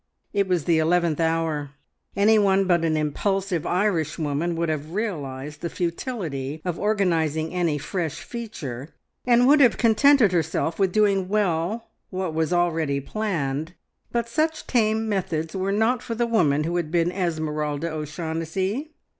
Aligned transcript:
It 0.33 0.47
was 0.47 0.65
the 0.65 0.79
eleventh 0.79 1.19
hour; 1.19 1.73
any 2.15 2.39
one 2.39 2.65
but 2.65 2.83
an 2.83 2.97
impulsive 2.97 3.67
Irish 3.67 4.17
woman 4.17 4.55
would 4.55 4.67
have 4.67 4.93
realised 4.93 5.61
the 5.61 5.69
futility 5.69 6.59
of 6.65 6.79
organising 6.79 7.53
any 7.53 7.77
fresh 7.77 8.23
feature, 8.23 8.89
and 9.27 9.45
would 9.47 9.59
have 9.59 9.77
contented 9.77 10.31
herself 10.31 10.79
with 10.79 10.91
doing 10.91 11.27
well 11.27 11.91
what 12.09 12.33
was 12.33 12.51
already 12.51 12.99
planned, 12.99 13.73
but 14.11 14.27
such 14.27 14.65
tame 14.65 15.07
methods 15.07 15.55
were 15.55 15.71
not 15.71 16.01
for 16.01 16.15
the 16.15 16.25
woman 16.25 16.63
who 16.63 16.77
had 16.77 16.89
been 16.89 17.11
Esmeralda 17.11 17.91
O'Shaughnessy. 17.91 18.95